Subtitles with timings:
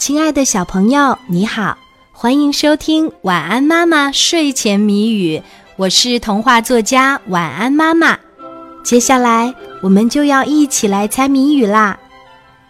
[0.00, 1.76] 亲爱的小朋友，你好，
[2.10, 5.36] 欢迎收听《晚安妈妈睡前谜语》，
[5.76, 8.18] 我是童话作家晚安妈妈。
[8.82, 11.98] 接下来我们就要一起来猜谜语啦，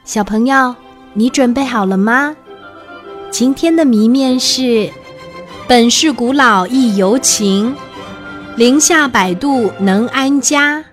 [0.05, 0.75] 小朋友，
[1.15, 2.35] 你准备好了吗？
[3.31, 4.91] 今天的谜面是：
[5.69, 7.77] 本是古老亦犹情，
[8.57, 10.85] 零下百度能安家，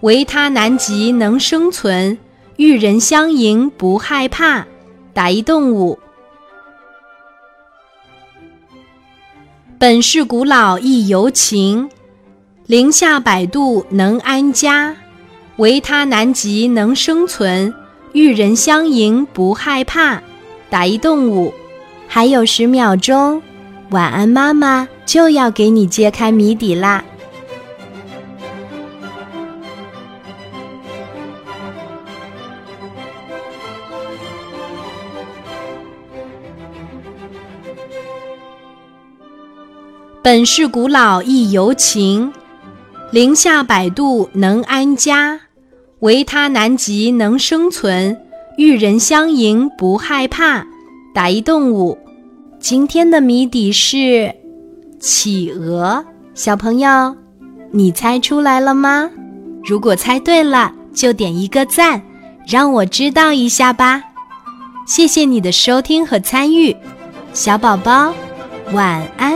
[0.00, 2.18] 唯他南极能生存，
[2.56, 4.66] 遇人相迎不害怕。
[5.16, 5.98] 打一动物。
[9.78, 11.88] 本是古老亦犹情，
[12.66, 14.94] 零下百度能安家，
[15.56, 17.72] 唯他南极能生存，
[18.12, 20.22] 遇人相迎不害怕。
[20.68, 21.54] 打一动物。
[22.06, 23.42] 还有十秒钟，
[23.92, 27.02] 晚安妈妈就要给你揭开谜底啦。
[40.26, 42.32] 本是古老亦犹情，
[43.12, 45.38] 零下百度能安家，
[46.00, 48.20] 唯他南极能生存，
[48.58, 50.66] 遇人相迎不害怕。
[51.14, 51.96] 打一动物。
[52.58, 54.34] 今天的谜底是
[54.98, 56.04] 企鹅。
[56.34, 57.16] 小朋友，
[57.70, 59.08] 你猜出来了吗？
[59.62, 62.02] 如果猜对了，就点一个赞，
[62.48, 64.02] 让我知道一下吧。
[64.88, 66.76] 谢谢你的收听和参与，
[67.32, 68.12] 小宝宝，
[68.72, 69.35] 晚安。